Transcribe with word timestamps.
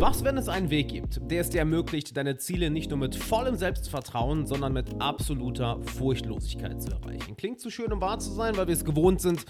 Was, 0.00 0.24
wenn 0.24 0.38
es 0.38 0.48
einen 0.48 0.70
Weg 0.70 0.88
gibt, 0.88 1.20
der 1.30 1.42
es 1.42 1.50
dir 1.50 1.58
ermöglicht, 1.58 2.16
deine 2.16 2.38
Ziele 2.38 2.70
nicht 2.70 2.88
nur 2.88 2.98
mit 2.98 3.14
vollem 3.14 3.54
Selbstvertrauen, 3.54 4.46
sondern 4.46 4.72
mit 4.72 4.98
absoluter 4.98 5.78
Furchtlosigkeit 5.82 6.80
zu 6.80 6.92
erreichen? 6.92 7.36
Klingt 7.36 7.60
zu 7.60 7.68
schön, 7.68 7.92
um 7.92 8.00
wahr 8.00 8.18
zu 8.18 8.30
sein, 8.30 8.56
weil 8.56 8.66
wir 8.66 8.72
es 8.72 8.86
gewohnt 8.86 9.20
sind, 9.20 9.44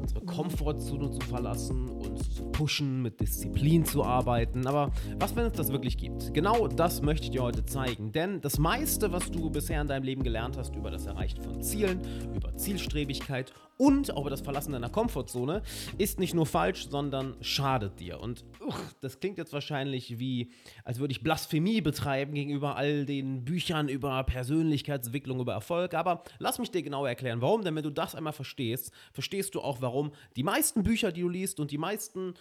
unsere 0.00 0.24
Komfortzone 0.24 1.10
zu 1.10 1.20
verlassen, 1.26 1.90
uns 1.90 2.34
zu 2.34 2.44
pushen, 2.44 3.02
mit 3.02 3.20
Disziplin 3.20 3.84
zu 3.84 4.02
arbeiten. 4.02 4.66
Aber 4.66 4.90
was, 5.18 5.36
wenn 5.36 5.44
es 5.44 5.52
das 5.52 5.70
wirklich 5.70 5.98
gibt? 5.98 6.32
Genau 6.32 6.66
das 6.66 7.02
möchte 7.02 7.26
ich 7.26 7.32
dir 7.32 7.42
heute 7.42 7.66
zeigen. 7.66 8.10
Denn 8.10 8.40
das 8.40 8.58
meiste, 8.58 9.12
was 9.12 9.30
du 9.30 9.50
bisher 9.50 9.82
in 9.82 9.86
deinem 9.86 10.04
Leben 10.04 10.22
gelernt 10.22 10.56
hast 10.56 10.74
über 10.76 10.90
das 10.90 11.04
Erreichen 11.04 11.42
von 11.42 11.60
Zielen, 11.60 12.00
über 12.34 12.56
Zielstrebigkeit 12.56 13.52
und 13.76 14.14
auch 14.14 14.22
über 14.22 14.30
das 14.30 14.42
Verlassen 14.42 14.72
deiner 14.72 14.90
Komfortzone, 14.90 15.62
ist 15.96 16.20
nicht 16.20 16.34
nur 16.34 16.46
falsch, 16.46 16.88
sondern 16.88 17.34
schadet 17.40 17.98
dir. 18.00 18.20
Und 18.20 18.44
uch, 18.66 18.78
das 19.00 19.20
klingt 19.20 19.38
jetzt 19.38 19.52
wahrscheinlich 19.54 19.89
wahrscheinlich 19.90 20.18
wie, 20.18 20.50
als 20.84 20.98
würde 20.98 21.12
ich 21.12 21.22
Blasphemie 21.22 21.80
betreiben 21.80 22.34
gegenüber 22.34 22.76
all 22.76 23.04
den 23.04 23.44
Büchern 23.44 23.88
über 23.88 24.22
Persönlichkeitsentwicklung, 24.24 25.40
über 25.40 25.52
Erfolg. 25.52 25.94
Aber 25.94 26.22
lass 26.38 26.58
mich 26.58 26.70
dir 26.70 26.82
genau 26.82 27.06
erklären, 27.06 27.40
warum. 27.40 27.62
Denn 27.62 27.74
wenn 27.74 27.82
du 27.82 27.90
das 27.90 28.14
einmal 28.14 28.32
verstehst, 28.32 28.92
verstehst 29.12 29.54
du 29.54 29.60
auch, 29.60 29.80
warum 29.80 30.12
die 30.36 30.42
meisten 30.42 30.82
Bücher, 30.82 31.12
die 31.12 31.22
du 31.22 31.28
liest 31.28 31.60
und 31.60 31.70
die 31.70 31.78
meisten 31.78 32.34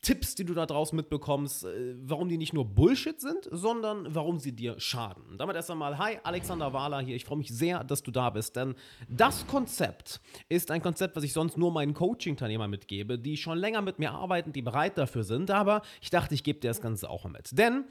Tipps, 0.00 0.34
die 0.34 0.44
du 0.44 0.54
da 0.54 0.66
draußen 0.66 0.96
mitbekommst, 0.96 1.64
äh, 1.64 1.94
warum 2.02 2.28
die 2.28 2.38
nicht 2.38 2.52
nur 2.52 2.64
Bullshit 2.64 3.20
sind, 3.20 3.48
sondern 3.50 4.14
warum 4.14 4.38
sie 4.38 4.52
dir 4.52 4.78
schaden. 4.80 5.24
Und 5.30 5.38
damit 5.38 5.56
erst 5.56 5.70
einmal, 5.70 5.98
hi, 5.98 6.18
Alexander 6.22 6.72
Wahler 6.72 7.00
hier. 7.00 7.16
Ich 7.16 7.24
freue 7.24 7.38
mich 7.38 7.48
sehr, 7.48 7.84
dass 7.84 8.02
du 8.02 8.10
da 8.10 8.30
bist, 8.30 8.56
denn 8.56 8.74
das 9.08 9.46
Konzept 9.46 10.20
ist 10.48 10.70
ein 10.70 10.82
Konzept, 10.82 11.16
was 11.16 11.24
ich 11.24 11.32
sonst 11.32 11.58
nur 11.58 11.70
meinen 11.70 11.94
Coaching-Teilnehmern 11.94 12.70
mitgebe, 12.70 13.18
die 13.18 13.36
schon 13.36 13.58
länger 13.58 13.82
mit 13.82 13.98
mir 13.98 14.12
arbeiten, 14.12 14.52
die 14.52 14.62
bereit 14.62 14.96
dafür 14.96 15.24
sind, 15.24 15.50
aber 15.50 15.82
ich 16.00 16.10
dachte, 16.10 16.34
ich 16.34 16.44
gebe 16.44 16.60
dir 16.60 16.68
das 16.68 16.80
Ganze 16.80 17.10
auch 17.10 17.24
mit. 17.24 17.56
Denn 17.58 17.84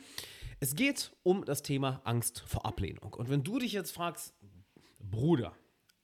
es 0.59 0.75
geht 0.75 1.11
um 1.23 1.43
das 1.45 1.63
Thema 1.63 2.01
Angst 2.03 2.43
vor 2.45 2.65
Ablehnung. 2.65 3.13
Und 3.13 3.29
wenn 3.29 3.43
du 3.43 3.59
dich 3.59 3.73
jetzt 3.73 3.91
fragst, 3.91 4.33
Bruder, 4.99 5.53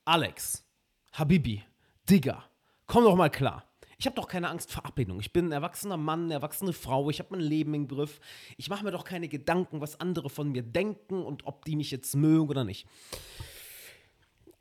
Alex, 0.05 0.65
Habibi, 1.13 1.63
Digger, 2.09 2.43
komm 2.85 3.03
doch 3.03 3.15
mal 3.15 3.29
klar. 3.29 3.63
Ich 3.99 4.05
habe 4.05 4.15
doch 4.15 4.27
keine 4.27 4.49
Angst 4.49 4.71
vor 4.71 4.85
Ablehnung. 4.85 5.19
Ich 5.19 5.33
bin 5.33 5.47
ein 5.47 5.51
erwachsener 5.51 5.97
Mann, 5.97 6.25
eine 6.25 6.35
erwachsene 6.35 6.71
Frau. 6.71 7.09
Ich 7.09 7.19
habe 7.19 7.29
mein 7.31 7.39
Leben 7.39 7.73
im 7.73 7.87
Griff. 7.87 8.19
Ich 8.55 8.69
mache 8.69 8.83
mir 8.83 8.91
doch 8.91 9.03
keine 9.03 9.27
Gedanken, 9.27 9.81
was 9.81 9.99
andere 9.99 10.29
von 10.29 10.51
mir 10.51 10.61
denken 10.61 11.23
und 11.23 11.47
ob 11.47 11.65
die 11.65 11.75
mich 11.75 11.89
jetzt 11.89 12.15
mögen 12.15 12.47
oder 12.47 12.63
nicht. 12.63 12.87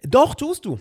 Doch, 0.03 0.35
tust 0.35 0.65
du. 0.65 0.81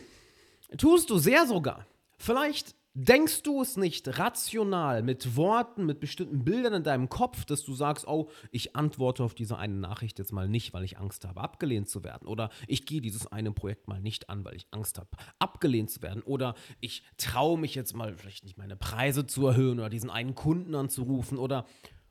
Tust 0.78 1.10
du 1.10 1.18
sehr 1.18 1.46
sogar. 1.46 1.86
Vielleicht 2.18 2.75
Denkst 2.98 3.44
du 3.44 3.62
es 3.62 3.76
nicht 3.76 4.20
rational 4.20 5.04
mit 5.04 5.36
Worten, 5.36 5.86
mit 5.86 6.00
bestimmten 6.00 6.46
Bildern 6.46 6.76
in 6.76 6.84
deinem 6.84 7.10
Kopf, 7.10 7.44
dass 7.44 7.66
du 7.66 7.74
sagst, 7.74 8.08
oh, 8.08 8.30
ich 8.52 8.78
antworte 8.78 9.22
auf 9.26 9.36
diese 9.36 9.58
eine 9.58 9.74
Nachricht 9.74 10.18
jetzt 10.18 10.32
mal 10.32 10.48
nicht, 10.48 10.72
weil 10.72 10.86
ich 10.86 10.98
Angst 10.98 11.26
habe, 11.26 11.42
abgelehnt 11.42 11.90
zu 11.90 12.06
werden? 12.06 12.26
Oder 12.26 12.50
ich 12.70 12.86
gehe 12.86 13.02
dieses 13.02 13.28
eine 13.28 13.52
Projekt 13.52 13.90
mal 13.90 14.00
nicht 14.00 14.30
an, 14.30 14.46
weil 14.46 14.56
ich 14.56 14.68
Angst 14.72 14.98
habe, 14.98 15.10
abgelehnt 15.40 15.92
zu 15.92 16.02
werden? 16.04 16.24
Oder 16.24 16.56
ich 16.80 17.04
traue 17.18 17.60
mich 17.60 17.76
jetzt 17.76 17.98
mal 17.98 18.16
vielleicht 18.16 18.46
nicht 18.46 18.58
meine 18.58 18.78
Preise 18.78 19.28
zu 19.28 19.46
erhöhen 19.46 19.80
oder 19.80 19.90
diesen 19.90 20.10
einen 20.10 20.34
Kunden 20.34 20.74
anzurufen 20.74 21.38
oder 21.38 21.66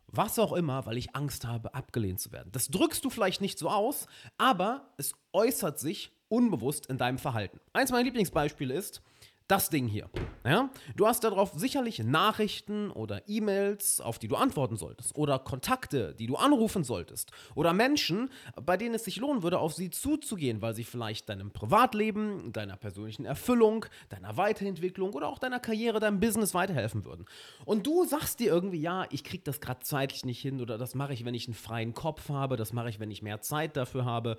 was 0.09 0.39
auch 0.39 0.53
immer, 0.53 0.85
weil 0.85 0.99
ich 0.99 1.17
Angst 1.17 1.47
habe, 1.47 1.73
abgelehnt 1.73 2.21
zu 2.21 2.31
werden. 2.31 2.53
Das 2.53 2.69
drückst 2.69 3.03
du 3.03 3.09
vielleicht 3.09 3.41
nicht 3.41 3.59
so 3.59 3.71
aus, 3.71 4.07
aber 4.37 4.93
es 4.99 5.15
äußert 5.33 5.79
sich 5.79 6.13
unbewusst 6.29 6.85
in 6.87 6.99
deinem 6.99 7.17
Verhalten. 7.17 7.59
Eins 7.73 7.91
meiner 7.91 8.05
Lieblingsbeispiele 8.05 8.75
ist, 8.75 9.01
das 9.49 9.69
Ding 9.69 9.87
hier. 9.87 10.09
Ja? 10.45 10.71
Du 10.97 11.07
hast 11.07 11.23
darauf 11.25 11.53
sicherlich 11.55 11.99
Nachrichten 11.99 12.91
oder 12.91 13.29
E-Mails, 13.29 14.01
auf 14.01 14.19
die 14.19 14.29
du 14.29 14.37
antworten 14.37 14.77
solltest. 14.77 15.17
Oder 15.17 15.39
Kontakte, 15.39 16.15
die 16.15 16.27
du 16.27 16.37
anrufen 16.37 16.83
solltest. 16.83 17.31
Oder 17.55 17.73
Menschen, 17.73 18.31
bei 18.65 18.77
denen 18.77 18.95
es 18.95 19.05
sich 19.05 19.17
lohnen 19.17 19.43
würde, 19.43 19.59
auf 19.59 19.75
sie 19.75 19.91
zuzugehen, 19.91 20.63
weil 20.63 20.75
sie 20.75 20.85
vielleicht 20.85 21.29
deinem 21.29 21.51
Privatleben, 21.51 22.53
deiner 22.53 22.77
persönlichen 22.77 23.27
Erfüllung, 23.27 23.85
deiner 24.09 24.37
Weiterentwicklung 24.37 25.13
oder 25.13 25.29
auch 25.29 25.39
deiner 25.39 25.61
Karriere, 25.61 26.01
deinem 26.01 26.21
Business 26.21 26.55
weiterhelfen 26.55 27.05
würden. 27.05 27.27
Und 27.67 27.87
du 27.87 28.05
sagst 28.05 28.41
dir 28.41 28.51
irgendwie, 28.53 28.81
ja, 28.81 29.07
ich 29.11 29.25
krieg 29.25 29.45
das 29.45 29.61
gerade 29.61 29.81
zeitlich 29.81 30.25
nicht 30.25 30.41
hin 30.41 30.61
oder 30.61 30.79
das 30.79 30.95
mache 30.95 31.13
ich, 31.13 31.25
wenn 31.25 31.35
ich 31.35 31.47
einen 31.47 31.55
freien 31.55 31.93
Kopf 31.93 32.31
habe, 32.31 32.57
das 32.57 32.73
mache 32.73 32.89
ich, 32.89 32.99
wenn 32.99 33.11
ich 33.11 33.23
mehr 33.23 33.41
Zeit 33.41 33.77
dafür 33.77 34.05
habe 34.05 34.39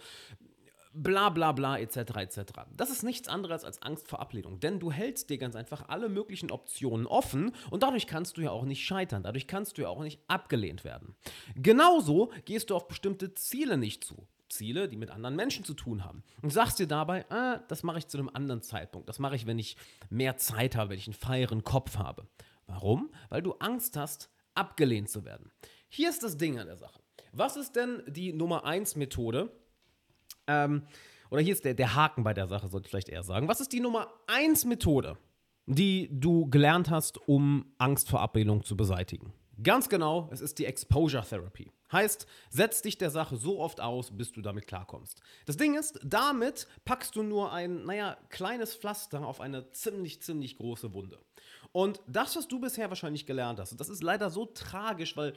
bla 0.95 1.29
bla 1.29 1.51
bla 1.51 1.77
etc. 1.77 1.97
etc. 1.97 2.39
Das 2.75 2.89
ist 2.89 3.03
nichts 3.03 3.27
anderes 3.27 3.63
als 3.63 3.81
Angst 3.81 4.07
vor 4.07 4.19
Ablehnung, 4.19 4.59
denn 4.59 4.79
du 4.79 4.91
hältst 4.91 5.29
dir 5.29 5.37
ganz 5.37 5.55
einfach 5.55 5.89
alle 5.89 6.09
möglichen 6.09 6.51
Optionen 6.51 7.05
offen 7.05 7.51
und 7.69 7.83
dadurch 7.83 8.07
kannst 8.07 8.37
du 8.37 8.41
ja 8.41 8.51
auch 8.51 8.65
nicht 8.65 8.83
scheitern, 8.83 9.23
dadurch 9.23 9.47
kannst 9.47 9.77
du 9.77 9.83
ja 9.83 9.89
auch 9.89 10.01
nicht 10.01 10.19
abgelehnt 10.27 10.83
werden. 10.83 11.15
Genauso 11.55 12.31
gehst 12.45 12.69
du 12.69 12.75
auf 12.75 12.87
bestimmte 12.87 13.33
Ziele 13.33 13.77
nicht 13.77 14.03
zu. 14.03 14.27
Ziele, 14.47 14.87
die 14.87 14.95
mit 14.95 15.09
anderen 15.09 15.35
Menschen 15.35 15.65
zu 15.65 15.73
tun 15.73 16.05
haben. 16.05 16.23
Und 16.41 16.51
sagst 16.51 16.79
dir 16.79 16.87
dabei, 16.87 17.29
ah, 17.29 17.59
das 17.67 17.83
mache 17.83 17.97
ich 17.97 18.07
zu 18.07 18.17
einem 18.17 18.29
anderen 18.29 18.61
Zeitpunkt. 18.61 19.09
Das 19.09 19.19
mache 19.19 19.35
ich, 19.35 19.47
wenn 19.47 19.59
ich 19.59 19.75
mehr 20.09 20.37
Zeit 20.37 20.75
habe, 20.75 20.91
wenn 20.91 20.99
ich 20.99 21.07
einen 21.07 21.15
freieren 21.15 21.63
Kopf 21.63 21.97
habe. 21.97 22.27
Warum? 22.67 23.11
Weil 23.29 23.41
du 23.41 23.53
Angst 23.53 23.97
hast, 23.97 24.29
abgelehnt 24.53 25.09
zu 25.09 25.25
werden. 25.25 25.51
Hier 25.89 26.09
ist 26.09 26.23
das 26.23 26.37
Ding 26.37 26.59
an 26.59 26.67
der 26.67 26.77
Sache. 26.77 27.01
Was 27.31 27.57
ist 27.57 27.75
denn 27.75 28.01
die 28.07 28.33
Nummer 28.33 28.65
1 28.65 28.95
Methode, 28.95 29.51
ähm, 30.47 30.83
oder 31.29 31.41
hier 31.41 31.53
ist 31.53 31.65
der, 31.65 31.73
der 31.73 31.95
Haken 31.95 32.23
bei 32.23 32.33
der 32.33 32.47
Sache, 32.47 32.67
sollte 32.67 32.85
ich 32.87 32.91
vielleicht 32.91 33.09
eher 33.09 33.23
sagen. 33.23 33.47
Was 33.47 33.59
ist 33.59 33.73
die 33.73 33.79
Nummer 33.79 34.07
1 34.27 34.65
Methode, 34.65 35.17
die 35.65 36.09
du 36.11 36.49
gelernt 36.49 36.89
hast, 36.89 37.27
um 37.27 37.73
Angst 37.77 38.09
vor 38.09 38.21
Ablehnung 38.21 38.63
zu 38.63 38.77
beseitigen? 38.77 39.33
Ganz 39.63 39.87
genau, 39.87 40.29
es 40.31 40.41
ist 40.41 40.59
die 40.59 40.65
Exposure 40.65 41.25
Therapy. 41.25 41.71
Heißt, 41.91 42.27
setz 42.49 42.81
dich 42.81 42.97
der 42.97 43.09
Sache 43.09 43.37
so 43.37 43.59
oft 43.59 43.79
aus, 43.79 44.11
bis 44.15 44.33
du 44.33 44.41
damit 44.41 44.67
klarkommst. 44.67 45.21
Das 45.45 45.55
Ding 45.55 45.75
ist, 45.75 45.99
damit 46.03 46.67
packst 46.83 47.15
du 47.15 47.23
nur 47.23 47.53
ein, 47.53 47.85
naja, 47.85 48.17
kleines 48.29 48.75
Pflaster 48.75 49.25
auf 49.25 49.39
eine 49.39 49.71
ziemlich, 49.71 50.21
ziemlich 50.21 50.57
große 50.57 50.93
Wunde. 50.93 51.19
Und 51.71 52.01
das, 52.07 52.35
was 52.35 52.47
du 52.47 52.59
bisher 52.59 52.89
wahrscheinlich 52.89 53.25
gelernt 53.25 53.59
hast, 53.59 53.71
und 53.71 53.79
das 53.79 53.89
ist 53.89 54.03
leider 54.03 54.29
so 54.29 54.45
tragisch, 54.45 55.15
weil 55.15 55.33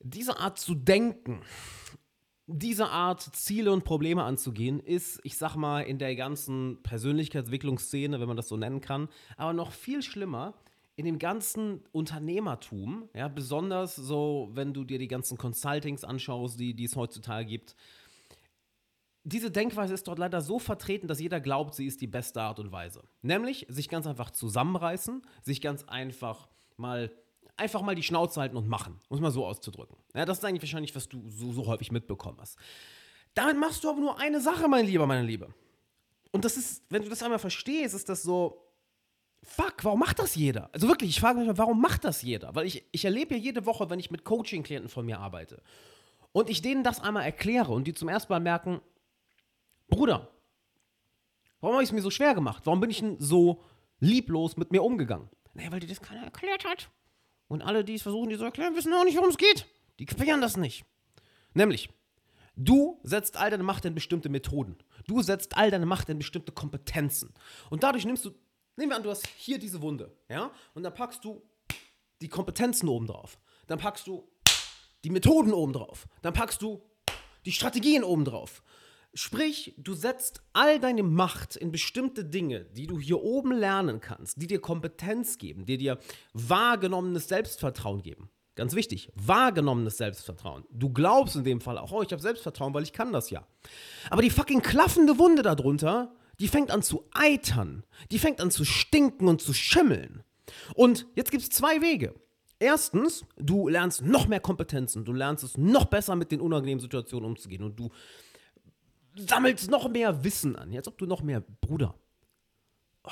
diese 0.00 0.38
Art 0.38 0.58
zu 0.58 0.74
denken 0.74 1.42
diese 2.46 2.88
Art 2.88 3.22
Ziele 3.34 3.72
und 3.72 3.84
Probleme 3.84 4.22
anzugehen, 4.22 4.78
ist, 4.80 5.20
ich 5.24 5.36
sag 5.36 5.56
mal, 5.56 5.80
in 5.80 5.98
der 5.98 6.14
ganzen 6.14 6.82
Persönlichkeitsentwicklungsszene, 6.82 8.20
wenn 8.20 8.28
man 8.28 8.36
das 8.36 8.48
so 8.48 8.56
nennen 8.56 8.80
kann, 8.80 9.08
aber 9.36 9.52
noch 9.52 9.72
viel 9.72 10.02
schlimmer 10.02 10.54
in 10.94 11.04
dem 11.04 11.18
ganzen 11.18 11.84
Unternehmertum, 11.92 13.08
ja, 13.14 13.28
besonders 13.28 13.96
so, 13.96 14.48
wenn 14.52 14.72
du 14.72 14.84
dir 14.84 14.98
die 14.98 15.08
ganzen 15.08 15.36
Consultings 15.36 16.04
anschaust, 16.04 16.58
die, 16.58 16.74
die 16.74 16.84
es 16.84 16.96
heutzutage 16.96 17.46
gibt. 17.46 17.76
Diese 19.24 19.50
Denkweise 19.50 19.92
ist 19.92 20.06
dort 20.06 20.20
leider 20.20 20.40
so 20.40 20.58
vertreten, 20.58 21.08
dass 21.08 21.20
jeder 21.20 21.40
glaubt, 21.40 21.74
sie 21.74 21.86
ist 21.86 22.00
die 22.00 22.06
beste 22.06 22.40
Art 22.40 22.60
und 22.60 22.70
Weise. 22.70 23.02
Nämlich 23.22 23.66
sich 23.68 23.88
ganz 23.88 24.06
einfach 24.06 24.30
zusammenreißen, 24.30 25.20
sich 25.42 25.60
ganz 25.60 25.84
einfach 25.84 26.48
mal 26.76 27.10
einfach 27.56 27.82
mal 27.82 27.94
die 27.94 28.02
Schnauze 28.02 28.40
halten 28.40 28.56
und 28.56 28.68
machen, 28.68 29.00
um 29.08 29.16
es 29.16 29.20
mal 29.20 29.30
so 29.30 29.46
auszudrücken. 29.46 29.96
Ja, 30.14 30.24
das 30.24 30.38
ist 30.38 30.44
eigentlich 30.44 30.62
wahrscheinlich, 30.62 30.94
was 30.94 31.08
du 31.08 31.28
so, 31.28 31.52
so 31.52 31.66
häufig 31.66 31.90
mitbekommen 31.90 32.38
hast. 32.40 32.58
Damit 33.34 33.58
machst 33.58 33.84
du 33.84 33.90
aber 33.90 34.00
nur 34.00 34.18
eine 34.18 34.40
Sache, 34.40 34.68
mein 34.68 34.86
Lieber, 34.86 35.06
meine 35.06 35.26
Liebe. 35.26 35.52
Und 36.32 36.44
das 36.44 36.56
ist, 36.56 36.84
wenn 36.90 37.02
du 37.02 37.08
das 37.08 37.22
einmal 37.22 37.38
verstehst, 37.38 37.94
ist 37.94 38.08
das 38.08 38.22
so, 38.22 38.66
fuck, 39.42 39.76
warum 39.82 40.00
macht 40.00 40.18
das 40.18 40.34
jeder? 40.34 40.70
Also 40.72 40.88
wirklich, 40.88 41.10
ich 41.10 41.20
frage 41.20 41.38
mich 41.38 41.46
mal, 41.46 41.58
warum 41.58 41.80
macht 41.80 42.04
das 42.04 42.22
jeder? 42.22 42.54
Weil 42.54 42.66
ich, 42.66 42.84
ich 42.92 43.04
erlebe 43.04 43.34
ja 43.34 43.40
jede 43.40 43.64
Woche, 43.64 43.88
wenn 43.90 44.00
ich 44.00 44.10
mit 44.10 44.24
Coaching-Klienten 44.24 44.88
von 44.88 45.06
mir 45.06 45.20
arbeite 45.20 45.62
und 46.32 46.50
ich 46.50 46.62
denen 46.62 46.84
das 46.84 47.00
einmal 47.00 47.24
erkläre 47.24 47.72
und 47.72 47.86
die 47.86 47.94
zum 47.94 48.08
ersten 48.08 48.32
Mal 48.32 48.40
merken, 48.40 48.80
Bruder, 49.88 50.30
warum 51.60 51.76
habe 51.76 51.84
ich 51.84 51.90
es 51.90 51.94
mir 51.94 52.02
so 52.02 52.10
schwer 52.10 52.34
gemacht? 52.34 52.62
Warum 52.66 52.80
bin 52.80 52.90
ich 52.90 53.00
denn 53.00 53.18
so 53.20 53.62
lieblos 54.00 54.56
mit 54.56 54.72
mir 54.72 54.82
umgegangen? 54.82 55.30
Naja, 55.54 55.72
weil 55.72 55.80
dir 55.80 55.86
das 55.86 56.02
keiner 56.02 56.24
erklärt 56.24 56.64
hat. 56.64 56.90
Und 57.48 57.62
alle, 57.62 57.84
die 57.84 57.94
es 57.94 58.02
versuchen, 58.02 58.28
dir 58.28 58.38
zu 58.38 58.44
erklären, 58.44 58.74
wissen 58.74 58.92
auch 58.92 59.04
nicht, 59.04 59.16
worum 59.16 59.30
es 59.30 59.38
geht. 59.38 59.66
Die 59.98 60.06
kapieren 60.06 60.40
das 60.40 60.56
nicht. 60.56 60.84
Nämlich, 61.54 61.88
du 62.56 63.00
setzt 63.02 63.36
all 63.36 63.50
deine 63.50 63.62
Macht 63.62 63.84
in 63.84 63.94
bestimmte 63.94 64.28
Methoden. 64.28 64.76
Du 65.06 65.22
setzt 65.22 65.56
all 65.56 65.70
deine 65.70 65.86
Macht 65.86 66.08
in 66.08 66.18
bestimmte 66.18 66.52
Kompetenzen. 66.52 67.32
Und 67.70 67.82
dadurch 67.82 68.04
nimmst 68.04 68.24
du, 68.24 68.30
nehmen 68.76 68.90
wir 68.90 68.96
an, 68.96 69.02
du 69.02 69.10
hast 69.10 69.26
hier 69.36 69.58
diese 69.58 69.80
Wunde, 69.80 70.16
ja? 70.28 70.50
Und 70.74 70.82
dann 70.82 70.94
packst 70.94 71.24
du 71.24 71.42
die 72.20 72.28
Kompetenzen 72.28 72.88
oben 72.88 73.06
drauf. 73.06 73.38
Dann 73.66 73.78
packst 73.78 74.06
du 74.06 74.28
die 75.04 75.10
Methoden 75.10 75.52
oben 75.52 75.72
drauf. 75.72 76.06
Dann 76.22 76.32
packst 76.32 76.62
du 76.62 76.82
die 77.44 77.52
Strategien 77.52 78.02
oben 78.02 78.24
drauf. 78.24 78.62
Sprich, 79.18 79.74
du 79.78 79.94
setzt 79.94 80.42
all 80.52 80.78
deine 80.78 81.02
Macht 81.02 81.56
in 81.56 81.72
bestimmte 81.72 82.22
Dinge, 82.22 82.66
die 82.66 82.86
du 82.86 83.00
hier 83.00 83.22
oben 83.22 83.50
lernen 83.50 83.98
kannst, 83.98 84.42
die 84.42 84.46
dir 84.46 84.60
Kompetenz 84.60 85.38
geben, 85.38 85.64
die 85.64 85.78
dir 85.78 85.98
wahrgenommenes 86.34 87.26
Selbstvertrauen 87.26 88.02
geben. 88.02 88.28
Ganz 88.56 88.74
wichtig, 88.74 89.10
wahrgenommenes 89.14 89.96
Selbstvertrauen. 89.96 90.64
Du 90.70 90.90
glaubst 90.90 91.34
in 91.34 91.44
dem 91.44 91.62
Fall 91.62 91.78
auch, 91.78 91.92
oh, 91.92 92.02
ich 92.02 92.12
habe 92.12 92.20
Selbstvertrauen, 92.20 92.74
weil 92.74 92.82
ich 92.82 92.92
kann 92.92 93.10
das 93.10 93.30
ja. 93.30 93.46
Aber 94.10 94.20
die 94.20 94.28
fucking 94.28 94.60
klaffende 94.60 95.18
Wunde 95.18 95.40
darunter, 95.40 96.14
die 96.38 96.48
fängt 96.48 96.70
an 96.70 96.82
zu 96.82 97.08
eitern. 97.14 97.84
Die 98.10 98.18
fängt 98.18 98.42
an 98.42 98.50
zu 98.50 98.66
stinken 98.66 99.28
und 99.28 99.40
zu 99.40 99.54
schimmeln. 99.54 100.24
Und 100.74 101.06
jetzt 101.14 101.30
gibt 101.30 101.42
es 101.42 101.48
zwei 101.48 101.80
Wege. 101.80 102.14
Erstens, 102.58 103.26
du 103.36 103.68
lernst 103.68 104.02
noch 104.02 104.28
mehr 104.28 104.40
Kompetenzen, 104.40 105.04
du 105.04 105.12
lernst 105.12 105.44
es 105.44 105.58
noch 105.58 105.84
besser 105.86 106.16
mit 106.16 106.32
den 106.32 106.40
unangenehmen 106.40 106.80
Situationen 106.80 107.28
umzugehen 107.28 107.62
und 107.62 107.78
du 107.78 107.90
sammelst 109.16 109.70
noch 109.70 109.88
mehr 109.88 110.24
Wissen 110.24 110.56
an, 110.56 110.74
als 110.74 110.88
ob 110.88 110.98
du 110.98 111.06
noch 111.06 111.22
mehr, 111.22 111.40
Bruder. 111.40 111.94
Oh, 113.04 113.10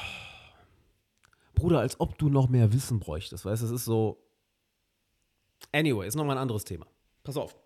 Bruder, 1.55 1.81
als 1.81 1.99
ob 2.01 2.19
du 2.19 2.29
noch 2.29 2.49
mehr 2.49 2.73
Wissen 2.73 3.01
bräuchtest, 3.01 3.45
weißt 3.45 3.63
du, 3.63 3.67
es 3.67 3.73
ist 3.73 3.85
so. 3.85 4.21
Anyway, 5.73 6.07
ist 6.07 6.15
nochmal 6.15 6.37
ein 6.37 6.43
anderes 6.43 6.65
Thema. 6.65 6.87
Pass 7.23 7.37
auf. 7.37 7.57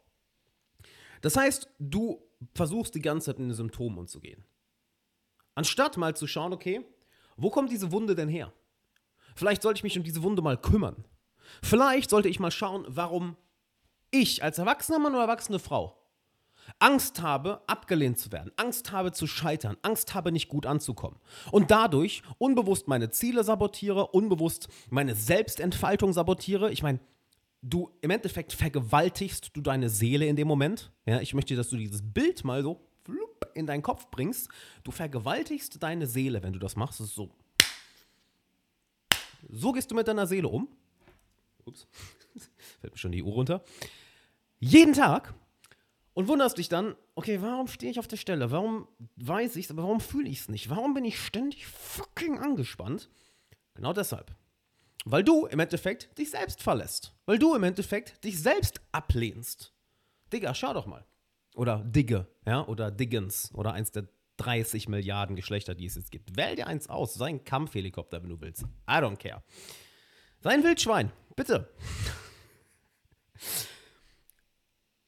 Das 1.20 1.36
heißt, 1.36 1.68
du 1.78 2.22
versuchst 2.54 2.94
die 2.94 3.02
ganze 3.02 3.26
Zeit 3.26 3.38
in 3.38 3.48
den 3.48 3.54
Symptomen 3.54 3.98
umzugehen. 3.98 4.44
Anstatt 5.54 5.96
mal 5.96 6.14
zu 6.14 6.26
schauen, 6.28 6.52
okay, 6.52 6.86
wo 7.36 7.50
kommt 7.50 7.72
diese 7.72 7.90
Wunde 7.90 8.14
denn 8.14 8.28
her? 8.28 8.52
Vielleicht 9.34 9.62
sollte 9.62 9.78
ich 9.78 9.84
mich 9.84 9.98
um 9.98 10.04
diese 10.04 10.22
Wunde 10.22 10.42
mal 10.42 10.56
kümmern. 10.56 11.04
Vielleicht 11.62 12.10
sollte 12.10 12.28
ich 12.28 12.38
mal 12.38 12.50
schauen, 12.50 12.84
warum 12.88 13.36
ich 14.10 14.42
als 14.42 14.58
erwachsener 14.58 14.98
Mann 15.00 15.14
oder 15.14 15.22
erwachsene 15.22 15.58
Frau 15.58 15.97
Angst 16.80 17.20
habe, 17.20 17.60
abgelehnt 17.66 18.18
zu 18.18 18.30
werden, 18.30 18.52
Angst 18.56 18.92
habe 18.92 19.12
zu 19.12 19.26
scheitern, 19.26 19.76
Angst 19.82 20.14
habe, 20.14 20.30
nicht 20.30 20.48
gut 20.48 20.64
anzukommen. 20.64 21.18
Und 21.50 21.70
dadurch 21.70 22.22
unbewusst 22.38 22.86
meine 22.88 23.10
Ziele 23.10 23.42
sabotiere, 23.42 24.08
unbewusst 24.08 24.68
meine 24.90 25.14
Selbstentfaltung 25.14 26.12
sabotiere. 26.12 26.70
Ich 26.70 26.82
meine, 26.82 27.00
du 27.62 27.90
im 28.00 28.10
Endeffekt 28.10 28.52
vergewaltigst 28.52 29.50
du 29.54 29.60
deine 29.60 29.88
Seele 29.88 30.26
in 30.26 30.36
dem 30.36 30.46
Moment. 30.46 30.92
Ja, 31.06 31.20
ich 31.20 31.34
möchte, 31.34 31.56
dass 31.56 31.68
du 31.70 31.76
dieses 31.76 32.02
Bild 32.02 32.44
mal 32.44 32.62
so 32.62 32.88
in 33.54 33.66
deinen 33.66 33.82
Kopf 33.82 34.08
bringst. 34.10 34.48
Du 34.84 34.90
vergewaltigst 34.90 35.82
deine 35.82 36.06
Seele, 36.06 36.42
wenn 36.42 36.52
du 36.52 36.58
das 36.58 36.76
machst. 36.76 37.00
Das 37.00 37.14
so. 37.14 37.30
So 39.48 39.72
gehst 39.72 39.90
du 39.90 39.94
mit 39.94 40.08
deiner 40.08 40.26
Seele 40.26 40.48
um. 40.48 40.68
Ups, 41.64 41.86
fällt 42.80 42.92
mir 42.92 42.98
schon 42.98 43.12
die 43.12 43.22
Uhr 43.22 43.32
runter. 43.32 43.62
Jeden 44.60 44.92
Tag 44.92 45.34
und 46.18 46.26
wunderst 46.26 46.58
dich 46.58 46.68
dann, 46.68 46.96
okay, 47.14 47.40
warum 47.42 47.68
stehe 47.68 47.92
ich 47.92 48.00
auf 48.00 48.08
der 48.08 48.16
Stelle? 48.16 48.50
Warum 48.50 48.88
weiß 49.18 49.54
ich 49.54 49.66
es, 49.66 49.70
aber 49.70 49.84
warum 49.84 50.00
fühle 50.00 50.28
ich 50.28 50.40
es 50.40 50.48
nicht? 50.48 50.68
Warum 50.68 50.92
bin 50.92 51.04
ich 51.04 51.16
ständig 51.16 51.68
fucking 51.68 52.40
angespannt? 52.40 53.08
Genau 53.74 53.92
deshalb. 53.92 54.34
Weil 55.04 55.22
du 55.22 55.46
im 55.46 55.60
Endeffekt 55.60 56.18
dich 56.18 56.30
selbst 56.30 56.60
verlässt. 56.60 57.14
Weil 57.24 57.38
du 57.38 57.54
im 57.54 57.62
Endeffekt 57.62 58.24
dich 58.24 58.42
selbst 58.42 58.80
ablehnst. 58.90 59.72
Digga, 60.32 60.56
schau 60.56 60.74
doch 60.74 60.86
mal. 60.86 61.06
Oder 61.54 61.84
Digge, 61.84 62.26
ja, 62.44 62.66
oder 62.66 62.90
Diggens, 62.90 63.54
oder 63.54 63.72
eins 63.72 63.92
der 63.92 64.08
30 64.38 64.88
Milliarden 64.88 65.36
Geschlechter, 65.36 65.76
die 65.76 65.86
es 65.86 65.94
jetzt 65.94 66.10
gibt. 66.10 66.36
Wähl 66.36 66.56
dir 66.56 66.66
eins 66.66 66.88
aus. 66.88 67.14
Sei 67.14 67.28
ein 67.28 67.44
Kampfhelikopter, 67.44 68.20
wenn 68.24 68.30
du 68.30 68.40
willst. 68.40 68.62
I 68.62 68.94
don't 68.94 69.18
care. 69.18 69.44
Sei 70.40 70.50
ein 70.50 70.64
Wildschwein. 70.64 71.12
Bitte. 71.36 71.72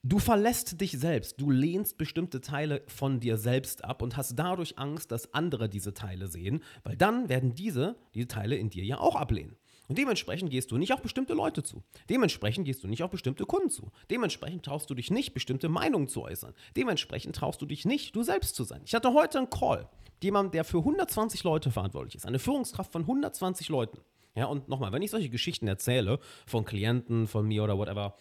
Du 0.03 0.19
verlässt 0.19 0.81
dich 0.81 0.93
selbst, 0.93 1.39
du 1.39 1.51
lehnst 1.51 1.99
bestimmte 1.99 2.41
Teile 2.41 2.83
von 2.87 3.21
dir 3.21 3.37
selbst 3.37 3.85
ab 3.85 4.01
und 4.01 4.17
hast 4.17 4.35
dadurch 4.35 4.79
Angst, 4.79 5.13
dass 5.13 5.35
andere 5.35 5.69
diese 5.69 5.93
Teile 5.93 6.27
sehen, 6.27 6.63
weil 6.85 6.97
dann 6.97 7.29
werden 7.29 7.55
diese, 7.55 7.97
diese 8.15 8.27
Teile 8.27 8.57
in 8.57 8.71
dir 8.71 8.83
ja 8.83 8.99
auch 8.99 9.15
ablehnen. 9.15 9.57
Und 9.89 9.99
dementsprechend 9.99 10.49
gehst 10.51 10.71
du 10.71 10.79
nicht 10.79 10.95
auf 10.95 11.03
bestimmte 11.03 11.35
Leute 11.35 11.63
zu. 11.63 11.83
Dementsprechend 12.09 12.65
gehst 12.65 12.83
du 12.83 12.89
nicht 12.89 13.03
auf 13.03 13.11
bestimmte 13.11 13.45
Kunden 13.45 13.69
zu. 13.69 13.91
Dementsprechend 14.11 14.65
traust 14.65 14.89
du 14.89 14.95
dich 14.95 15.11
nicht, 15.11 15.35
bestimmte 15.35 15.69
Meinungen 15.69 16.09
zu 16.09 16.23
äußern. 16.23 16.55
Dementsprechend 16.79 17.37
traust 17.37 17.61
du 17.61 17.67
dich 17.67 17.85
nicht, 17.85 18.17
du 18.17 18.23
selbst 18.23 18.55
zu 18.55 18.65
sein. 18.65 18.81
Ich 18.87 18.95
hatte 18.95 19.13
heute 19.13 19.37
einen 19.37 19.51
Call. 19.51 19.87
Jemand, 20.23 20.55
der 20.55 20.65
für 20.65 20.79
120 20.79 21.45
Leute 21.45 21.71
verantwortlich 21.71 22.15
ist. 22.15 22.25
Eine 22.25 22.39
Führungskraft 22.39 22.91
von 22.91 23.03
120 23.03 23.69
Leuten. 23.69 23.99
Ja, 24.35 24.47
und 24.47 24.69
nochmal, 24.69 24.93
wenn 24.93 25.03
ich 25.03 25.11
solche 25.11 25.29
Geschichten 25.29 25.67
erzähle, 25.67 26.21
von 26.47 26.65
Klienten, 26.65 27.27
von 27.27 27.47
mir 27.47 27.65
oder 27.65 27.77
whatever, 27.77 28.15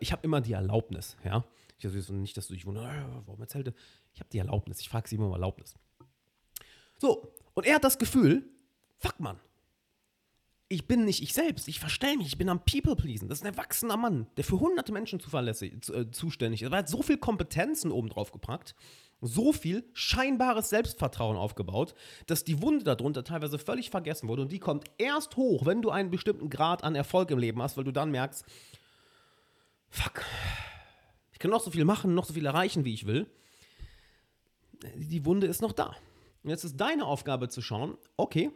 ich 0.00 0.12
habe 0.12 0.22
immer 0.22 0.40
die 0.40 0.52
Erlaubnis, 0.52 1.16
ja. 1.24 1.44
Ich 1.78 1.86
also 1.86 2.12
nicht, 2.12 2.36
dass 2.36 2.48
du 2.48 2.54
dich 2.54 2.66
wunderst, 2.66 2.88
äh, 2.88 3.04
warum 3.26 3.40
erzählt 3.40 3.68
er? 3.68 3.74
Ich 4.12 4.20
habe 4.20 4.28
die 4.30 4.38
Erlaubnis. 4.38 4.80
Ich 4.80 4.88
frage 4.88 5.08
sie 5.08 5.16
immer 5.16 5.26
um 5.26 5.32
Erlaubnis. 5.32 5.74
So, 6.98 7.32
und 7.54 7.66
er 7.66 7.76
hat 7.76 7.84
das 7.84 7.98
Gefühl, 7.98 8.44
fuck 8.98 9.18
man, 9.18 9.40
ich 10.72 10.86
bin 10.86 11.04
nicht 11.04 11.20
ich 11.20 11.34
selbst, 11.34 11.66
ich 11.66 11.80
verstelle 11.80 12.16
mich, 12.18 12.28
ich 12.28 12.38
bin 12.38 12.48
am 12.48 12.64
People-Pleasen. 12.64 13.28
Das 13.28 13.38
ist 13.38 13.44
ein 13.44 13.52
erwachsener 13.52 13.96
Mann, 13.96 14.28
der 14.36 14.44
für 14.44 14.60
hunderte 14.60 14.92
Menschen 14.92 15.18
zuverlässig, 15.18 15.82
zu, 15.82 15.92
äh, 15.92 16.10
zuständig 16.12 16.62
ist. 16.62 16.70
Er 16.70 16.78
hat 16.78 16.88
so 16.88 17.02
viel 17.02 17.18
Kompetenzen 17.18 17.90
oben 17.90 18.08
drauf 18.08 18.30
gepackt, 18.30 18.76
so 19.20 19.52
viel 19.52 19.84
scheinbares 19.94 20.70
Selbstvertrauen 20.70 21.36
aufgebaut, 21.36 21.94
dass 22.26 22.44
die 22.44 22.62
Wunde 22.62 22.84
darunter 22.84 23.24
teilweise 23.24 23.58
völlig 23.58 23.90
vergessen 23.90 24.28
wurde. 24.28 24.42
Und 24.42 24.52
die 24.52 24.60
kommt 24.60 24.84
erst 24.96 25.36
hoch, 25.36 25.66
wenn 25.66 25.82
du 25.82 25.90
einen 25.90 26.10
bestimmten 26.10 26.50
Grad 26.50 26.84
an 26.84 26.94
Erfolg 26.94 27.32
im 27.32 27.38
Leben 27.38 27.60
hast, 27.60 27.76
weil 27.76 27.84
du 27.84 27.92
dann 27.92 28.12
merkst, 28.12 28.44
kann 31.40 31.50
noch 31.50 31.62
so 31.62 31.72
viel 31.72 31.84
machen, 31.84 32.14
noch 32.14 32.26
so 32.26 32.34
viel 32.34 32.46
erreichen, 32.46 32.84
wie 32.84 32.94
ich 32.94 33.06
will. 33.06 33.26
Die 34.94 35.24
Wunde 35.24 35.48
ist 35.48 35.60
noch 35.62 35.72
da. 35.72 35.96
Und 36.42 36.50
jetzt 36.50 36.64
ist 36.64 36.76
deine 36.76 37.06
Aufgabe 37.06 37.48
zu 37.48 37.60
schauen, 37.60 37.96
okay, 38.16 38.50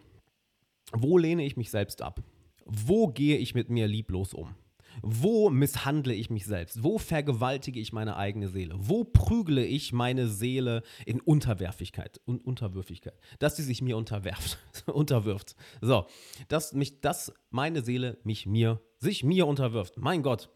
wo 0.93 1.19
lehne 1.19 1.45
ich 1.45 1.57
mich 1.57 1.71
selbst 1.71 2.03
ab? 2.03 2.23
Wo 2.65 3.09
gehe 3.09 3.37
ich 3.39 3.55
mit 3.55 3.69
mir 3.69 3.89
lieblos 3.89 4.33
um? 4.33 4.55
Wo 5.03 5.51
misshandle 5.51 6.15
ich 6.15 6.31
mich 6.31 6.45
selbst? 6.47 6.83
Wo 6.83 6.99
vergewaltige 6.99 7.81
ich 7.81 7.93
meine 7.93 8.17
eigene 8.17 8.49
Seele? 8.49 8.75
Wo 8.79 9.05
prügle 9.05 9.65
ich 9.65 9.93
meine 9.93 10.29
Seele 10.29 10.83
in 11.05 11.21
Unterwerfigkeit 11.21 12.21
und 12.27 12.45
Unterwürfigkeit? 12.45 13.19
Dass 13.39 13.57
sie 13.57 13.65
sich 13.65 13.83
mir 13.83 13.97
unterwerft, 13.97 14.59
unterwirft. 14.87 15.57
So, 15.81 16.07
dass 16.49 16.75
mich, 16.75 17.01
dass 17.01 17.33
meine 17.51 17.83
Seele 17.83 18.19
mich 18.25 18.47
mir, 18.47 18.81
sich 18.99 19.25
mir 19.25 19.47
unterwirft. 19.47 19.97
Mein 19.97 20.23
Gott, 20.23 20.49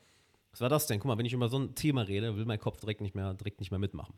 was 0.59 0.63
war 0.63 0.69
das 0.69 0.89
denn? 0.89 0.99
Guck 0.99 1.07
mal, 1.07 1.19
wenn 1.19 1.27
ich 1.27 1.33
über 1.33 1.49
so 1.49 1.59
ein 1.59 1.77
Thema 1.77 2.03
rede, 2.03 2.37
will 2.37 2.45
mein 2.45 2.59
Kopf 2.59 2.81
direkt 2.81 3.01
nicht 3.01 3.15
mehr, 3.15 3.33
direkt 3.35 3.61
nicht 3.61 3.71
mehr 3.71 3.79
mitmachen. 3.79 4.15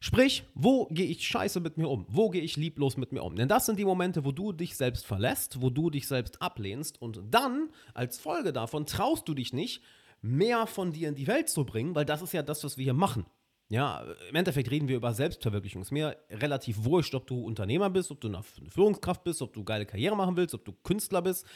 Sprich, 0.00 0.42
wo 0.54 0.86
gehe 0.90 1.06
ich 1.06 1.26
scheiße 1.26 1.60
mit 1.60 1.78
mir 1.78 1.88
um? 1.88 2.04
Wo 2.08 2.28
gehe 2.28 2.42
ich 2.42 2.56
lieblos 2.56 2.98
mit 2.98 3.12
mir 3.12 3.22
um? 3.22 3.36
Denn 3.36 3.48
das 3.48 3.64
sind 3.64 3.78
die 3.78 3.84
Momente, 3.84 4.24
wo 4.24 4.32
du 4.32 4.52
dich 4.52 4.76
selbst 4.76 5.06
verlässt, 5.06 5.62
wo 5.62 5.70
du 5.70 5.88
dich 5.88 6.06
selbst 6.06 6.42
ablehnst 6.42 7.00
und 7.00 7.22
dann, 7.30 7.70
als 7.94 8.18
Folge 8.18 8.52
davon, 8.52 8.84
traust 8.84 9.26
du 9.28 9.34
dich 9.34 9.52
nicht, 9.52 9.82
mehr 10.20 10.66
von 10.66 10.92
dir 10.92 11.08
in 11.08 11.14
die 11.14 11.26
Welt 11.26 11.48
zu 11.48 11.64
bringen, 11.64 11.94
weil 11.94 12.04
das 12.04 12.20
ist 12.20 12.32
ja 12.32 12.42
das, 12.42 12.62
was 12.64 12.76
wir 12.76 12.84
hier 12.84 12.94
machen. 12.94 13.24
Ja, 13.68 14.04
im 14.28 14.36
Endeffekt 14.36 14.70
reden 14.70 14.88
wir 14.88 14.96
über 14.96 15.14
Selbstverwirklichung. 15.14 15.80
Es 15.80 15.88
ist 15.88 15.92
mir 15.92 16.16
relativ 16.30 16.84
wurscht, 16.84 17.14
ob 17.14 17.26
du 17.26 17.42
Unternehmer 17.42 17.88
bist, 17.88 18.10
ob 18.10 18.20
du 18.20 18.28
eine 18.28 18.42
Führungskraft 18.42 19.24
bist, 19.24 19.40
ob 19.40 19.54
du 19.54 19.64
geile 19.64 19.86
Karriere 19.86 20.14
machen 20.14 20.36
willst, 20.36 20.54
ob 20.54 20.64
du 20.64 20.72
Künstler 20.82 21.22
bist. 21.22 21.46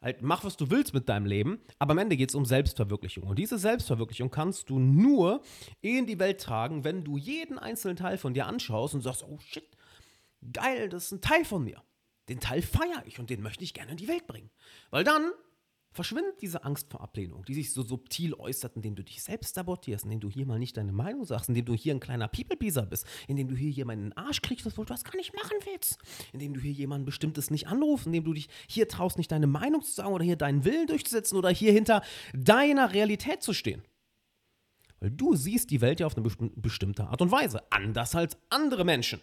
Halt, 0.00 0.22
mach, 0.22 0.44
was 0.44 0.56
du 0.56 0.70
willst 0.70 0.94
mit 0.94 1.08
deinem 1.08 1.26
Leben, 1.26 1.60
aber 1.78 1.92
am 1.92 1.98
Ende 1.98 2.16
geht 2.16 2.28
es 2.28 2.34
um 2.36 2.44
Selbstverwirklichung. 2.44 3.24
Und 3.24 3.38
diese 3.38 3.58
Selbstverwirklichung 3.58 4.30
kannst 4.30 4.70
du 4.70 4.78
nur 4.78 5.42
in 5.80 6.06
die 6.06 6.20
Welt 6.20 6.40
tragen, 6.40 6.84
wenn 6.84 7.02
du 7.02 7.16
jeden 7.16 7.58
einzelnen 7.58 7.96
Teil 7.96 8.16
von 8.16 8.32
dir 8.32 8.46
anschaust 8.46 8.94
und 8.94 9.02
sagst, 9.02 9.24
oh 9.24 9.38
shit, 9.40 9.68
geil, 10.52 10.88
das 10.88 11.06
ist 11.06 11.12
ein 11.12 11.20
Teil 11.20 11.44
von 11.44 11.64
mir. 11.64 11.82
Den 12.28 12.38
Teil 12.38 12.62
feiere 12.62 13.02
ich 13.06 13.18
und 13.18 13.30
den 13.30 13.42
möchte 13.42 13.64
ich 13.64 13.74
gerne 13.74 13.92
in 13.92 13.96
die 13.96 14.08
Welt 14.08 14.26
bringen. 14.26 14.50
Weil 14.90 15.02
dann 15.02 15.32
verschwindet 15.90 16.40
diese 16.42 16.64
Angst 16.64 16.90
vor 16.90 17.00
Ablehnung, 17.00 17.44
die 17.44 17.54
sich 17.54 17.72
so 17.72 17.82
subtil 17.82 18.34
äußert, 18.34 18.76
indem 18.76 18.94
du 18.94 19.02
dich 19.02 19.22
selbst 19.22 19.54
sabotierst, 19.54 20.04
indem 20.04 20.20
du 20.20 20.28
hier 20.28 20.46
mal 20.46 20.58
nicht 20.58 20.76
deine 20.76 20.92
Meinung 20.92 21.24
sagst, 21.24 21.48
indem 21.48 21.64
du 21.64 21.74
hier 21.74 21.94
ein 21.94 22.00
kleiner 22.00 22.28
People-Pleaser 22.28 22.86
bist, 22.86 23.06
indem 23.26 23.48
du 23.48 23.56
hier 23.56 23.70
jemanden 23.70 24.12
Arsch 24.12 24.42
kriegst, 24.42 24.66
was 24.66 24.74
du 24.74 24.84
das 24.84 25.04
gar 25.04 25.16
nicht 25.16 25.34
machen 25.34 25.56
willst, 25.64 25.98
indem 26.32 26.54
du 26.54 26.60
hier 26.60 26.72
jemanden 26.72 27.06
Bestimmtes 27.06 27.50
nicht 27.50 27.66
anrufst, 27.68 28.06
indem 28.06 28.24
du 28.24 28.32
dich 28.32 28.48
hier 28.68 28.88
traust, 28.88 29.18
nicht 29.18 29.32
deine 29.32 29.46
Meinung 29.46 29.82
zu 29.82 29.92
sagen 29.92 30.12
oder 30.12 30.24
hier 30.24 30.36
deinen 30.36 30.64
Willen 30.64 30.86
durchzusetzen 30.86 31.36
oder 31.36 31.50
hier 31.50 31.72
hinter 31.72 32.02
deiner 32.34 32.92
Realität 32.92 33.42
zu 33.42 33.52
stehen. 33.52 33.82
Weil 35.00 35.10
du 35.10 35.36
siehst 35.36 35.70
die 35.70 35.80
Welt 35.80 36.00
ja 36.00 36.06
auf 36.06 36.16
eine 36.16 36.28
bestimmte 36.56 37.06
Art 37.06 37.22
und 37.22 37.30
Weise, 37.30 37.62
anders 37.70 38.14
als 38.14 38.36
andere 38.50 38.84
Menschen. 38.84 39.20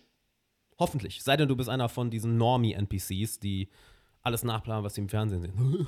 Hoffentlich. 0.78 1.24
Sei 1.24 1.38
denn, 1.38 1.48
du 1.48 1.56
bist 1.56 1.70
einer 1.70 1.90
von 1.90 2.10
diesen 2.10 2.38
Normie-NPCs, 2.38 3.40
die 3.40 3.70
alles 4.26 4.44
nachplanen, 4.44 4.84
was 4.84 4.96
sie 4.96 5.02
im 5.02 5.10
Fernsehen 5.10 5.42
sehen. 5.42 5.88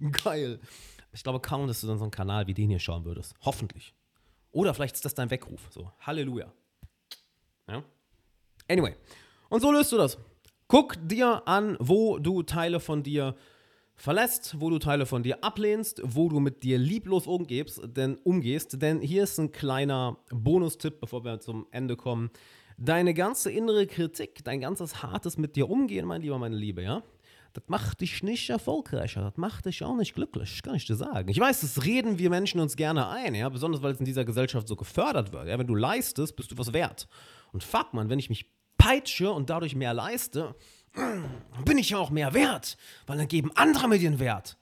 Geil. 0.24 0.58
Ich 1.12 1.22
glaube 1.22 1.40
kaum, 1.40 1.66
dass 1.66 1.80
du 1.80 1.86
dann 1.86 1.98
so 1.98 2.04
einen 2.04 2.10
Kanal 2.10 2.46
wie 2.46 2.54
den 2.54 2.68
hier 2.68 2.78
schauen 2.78 3.04
würdest. 3.04 3.34
Hoffentlich. 3.42 3.94
Oder 4.50 4.74
vielleicht 4.74 4.96
ist 4.96 5.04
das 5.04 5.14
dein 5.14 5.30
Weckruf. 5.30 5.68
So, 5.70 5.90
Halleluja. 6.00 6.52
Ja? 7.68 7.84
Anyway. 8.68 8.96
Und 9.48 9.60
so 9.60 9.70
löst 9.70 9.92
du 9.92 9.96
das. 9.96 10.18
Guck 10.66 10.96
dir 11.06 11.46
an, 11.46 11.76
wo 11.80 12.18
du 12.18 12.42
Teile 12.42 12.80
von 12.80 13.02
dir 13.02 13.36
verlässt, 13.96 14.60
wo 14.60 14.70
du 14.70 14.78
Teile 14.78 15.06
von 15.06 15.22
dir 15.22 15.44
ablehnst, 15.44 16.00
wo 16.04 16.28
du 16.28 16.40
mit 16.40 16.62
dir 16.62 16.78
lieblos 16.78 17.26
umgehst, 17.26 17.80
denn, 17.84 18.16
umgehst. 18.24 18.80
Denn 18.80 19.00
hier 19.00 19.24
ist 19.24 19.38
ein 19.38 19.52
kleiner 19.52 20.16
Bonustipp, 20.30 21.00
bevor 21.00 21.24
wir 21.24 21.38
zum 21.40 21.66
Ende 21.70 21.96
kommen. 21.96 22.30
Deine 22.82 23.12
ganze 23.12 23.50
innere 23.52 23.86
Kritik, 23.86 24.42
dein 24.42 24.60
ganzes 24.60 25.02
hartes 25.02 25.36
mit 25.36 25.54
dir 25.54 25.68
umgehen, 25.68 26.06
mein 26.06 26.22
Lieber, 26.22 26.38
meine 26.38 26.56
Liebe, 26.56 26.82
ja, 26.82 27.02
das 27.52 27.64
macht 27.66 28.00
dich 28.00 28.22
nicht 28.22 28.48
erfolgreicher, 28.48 29.20
das 29.20 29.36
macht 29.36 29.66
dich 29.66 29.84
auch 29.84 29.96
nicht 29.96 30.14
glücklich, 30.14 30.62
kann 30.62 30.76
ich 30.76 30.86
dir 30.86 30.94
sagen. 30.94 31.28
Ich 31.28 31.38
weiß, 31.38 31.60
das 31.60 31.84
reden 31.84 32.18
wir 32.18 32.30
Menschen 32.30 32.58
uns 32.58 32.76
gerne 32.76 33.08
ein, 33.08 33.34
ja, 33.34 33.50
besonders 33.50 33.82
weil 33.82 33.92
es 33.92 33.98
in 33.98 34.06
dieser 34.06 34.24
Gesellschaft 34.24 34.66
so 34.66 34.76
gefördert 34.76 35.30
wird. 35.30 35.46
Ja, 35.46 35.58
wenn 35.58 35.66
du 35.66 35.74
leistest, 35.74 36.36
bist 36.36 36.52
du 36.52 36.58
was 36.58 36.72
wert. 36.72 37.06
Und 37.52 37.62
fuck 37.62 37.92
man, 37.92 38.08
wenn 38.08 38.18
ich 38.18 38.30
mich 38.30 38.46
peitsche 38.78 39.30
und 39.30 39.50
dadurch 39.50 39.74
mehr 39.74 39.92
leiste, 39.92 40.54
bin 41.66 41.76
ich 41.76 41.90
ja 41.90 41.98
auch 41.98 42.10
mehr 42.10 42.32
wert, 42.32 42.78
weil 43.06 43.18
dann 43.18 43.28
geben 43.28 43.50
andere 43.56 43.88
mir 43.88 43.98
den 43.98 44.18
Wert. 44.18 44.56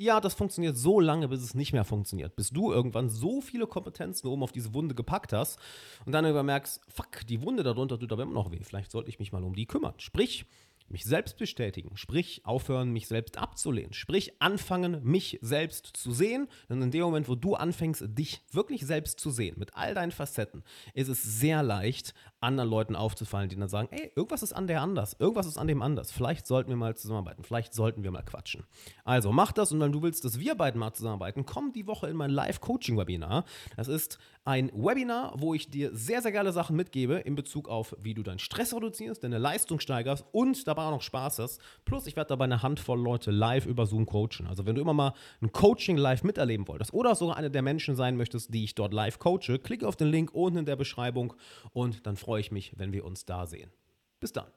Ja, 0.00 0.20
das 0.20 0.34
funktioniert 0.34 0.76
so 0.76 1.00
lange, 1.00 1.26
bis 1.26 1.42
es 1.42 1.54
nicht 1.54 1.72
mehr 1.72 1.84
funktioniert. 1.84 2.36
Bis 2.36 2.50
du 2.50 2.70
irgendwann 2.70 3.08
so 3.10 3.40
viele 3.40 3.66
Kompetenzen 3.66 4.28
oben 4.28 4.44
auf 4.44 4.52
diese 4.52 4.72
Wunde 4.72 4.94
gepackt 4.94 5.32
hast 5.32 5.58
und 6.06 6.12
dann 6.12 6.24
irgendwann 6.24 6.46
merkst, 6.46 6.80
fuck, 6.88 7.26
die 7.26 7.42
Wunde 7.42 7.64
darunter 7.64 7.98
tut 7.98 8.12
aber 8.12 8.22
immer 8.22 8.32
noch 8.32 8.52
weh. 8.52 8.62
Vielleicht 8.62 8.92
sollte 8.92 9.08
ich 9.08 9.18
mich 9.18 9.32
mal 9.32 9.42
um 9.42 9.56
die 9.56 9.66
kümmern. 9.66 9.94
Sprich, 9.98 10.46
mich 10.90 11.04
selbst 11.04 11.38
bestätigen, 11.38 11.96
sprich 11.96 12.42
aufhören, 12.44 12.90
mich 12.90 13.08
selbst 13.08 13.38
abzulehnen, 13.38 13.92
sprich 13.92 14.40
anfangen, 14.40 15.02
mich 15.02 15.38
selbst 15.42 15.86
zu 15.96 16.12
sehen. 16.12 16.48
Denn 16.68 16.82
in 16.82 16.90
dem 16.90 17.02
Moment, 17.02 17.28
wo 17.28 17.34
du 17.34 17.54
anfängst, 17.54 18.04
dich 18.08 18.42
wirklich 18.52 18.86
selbst 18.86 19.20
zu 19.20 19.30
sehen, 19.30 19.56
mit 19.58 19.74
all 19.74 19.94
deinen 19.94 20.12
Facetten, 20.12 20.64
ist 20.94 21.08
es 21.08 21.22
sehr 21.22 21.62
leicht, 21.62 22.14
anderen 22.40 22.70
Leuten 22.70 22.96
aufzufallen, 22.96 23.48
die 23.48 23.56
dann 23.56 23.68
sagen, 23.68 23.88
ey, 23.90 24.12
irgendwas 24.14 24.42
ist 24.42 24.52
an 24.52 24.66
der 24.66 24.80
anders, 24.80 25.16
irgendwas 25.18 25.46
ist 25.46 25.58
an 25.58 25.66
dem 25.66 25.82
anders. 25.82 26.12
Vielleicht 26.12 26.46
sollten 26.46 26.70
wir 26.70 26.76
mal 26.76 26.96
zusammenarbeiten, 26.96 27.44
vielleicht 27.44 27.74
sollten 27.74 28.04
wir 28.04 28.10
mal 28.10 28.22
quatschen. 28.22 28.64
Also 29.04 29.32
mach 29.32 29.52
das 29.52 29.72
und 29.72 29.80
wenn 29.80 29.92
du 29.92 30.02
willst, 30.02 30.24
dass 30.24 30.38
wir 30.38 30.54
beiden 30.54 30.78
mal 30.78 30.92
zusammenarbeiten, 30.92 31.44
komm 31.46 31.72
die 31.72 31.86
Woche 31.86 32.08
in 32.08 32.16
mein 32.16 32.30
Live-Coaching-Webinar. 32.30 33.44
Das 33.76 33.88
ist 33.88 34.18
ein 34.44 34.70
Webinar, 34.72 35.34
wo 35.36 35.52
ich 35.52 35.68
dir 35.68 35.94
sehr, 35.94 36.22
sehr 36.22 36.32
geile 36.32 36.52
Sachen 36.52 36.76
mitgebe 36.76 37.16
in 37.16 37.34
Bezug 37.34 37.68
auf, 37.68 37.94
wie 38.00 38.14
du 38.14 38.22
deinen 38.22 38.38
Stress 38.38 38.72
reduzierst, 38.72 39.22
deine 39.22 39.38
Leistung 39.38 39.80
steigerst 39.80 40.24
und 40.32 40.66
dabei 40.66 40.77
auch 40.86 40.92
noch 40.92 41.02
Spaß 41.02 41.38
hast. 41.38 41.60
Plus, 41.84 42.06
ich 42.06 42.16
werde 42.16 42.28
dabei 42.28 42.44
eine 42.44 42.62
Handvoll 42.62 43.00
Leute 43.00 43.30
live 43.30 43.66
über 43.66 43.86
Zoom 43.86 44.06
coachen. 44.06 44.46
Also, 44.48 44.66
wenn 44.66 44.74
du 44.74 44.80
immer 44.80 44.94
mal 44.94 45.12
ein 45.40 45.52
Coaching 45.52 45.96
live 45.96 46.22
miterleben 46.22 46.68
wolltest 46.68 46.92
oder 46.94 47.14
sogar 47.14 47.36
einer 47.36 47.50
der 47.50 47.62
Menschen 47.62 47.96
sein 47.96 48.16
möchtest, 48.16 48.52
die 48.52 48.64
ich 48.64 48.74
dort 48.74 48.92
live 48.92 49.18
coache, 49.18 49.58
klicke 49.58 49.86
auf 49.86 49.96
den 49.96 50.08
Link 50.08 50.32
unten 50.32 50.58
in 50.58 50.66
der 50.66 50.76
Beschreibung 50.76 51.34
und 51.72 52.06
dann 52.06 52.16
freue 52.16 52.40
ich 52.40 52.52
mich, 52.52 52.72
wenn 52.76 52.92
wir 52.92 53.04
uns 53.04 53.24
da 53.24 53.46
sehen. 53.46 53.70
Bis 54.20 54.32
dann. 54.32 54.48